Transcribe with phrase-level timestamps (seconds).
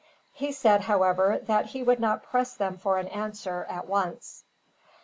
[0.33, 4.43] He said, however, that he would not press them for an answer, at once.